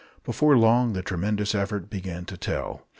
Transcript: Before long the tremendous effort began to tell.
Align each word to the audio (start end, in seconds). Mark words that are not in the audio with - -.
Before 0.23 0.57
long 0.57 0.93
the 0.93 1.03
tremendous 1.03 1.53
effort 1.53 1.87
began 1.91 2.25
to 2.25 2.35
tell. 2.35 2.87